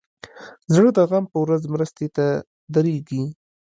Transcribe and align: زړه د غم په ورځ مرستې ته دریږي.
زړه 0.73 0.89
د 0.97 0.99
غم 1.09 1.25
په 1.31 1.37
ورځ 1.43 1.61
مرستې 1.73 2.07
ته 2.15 2.25
دریږي. 2.73 3.23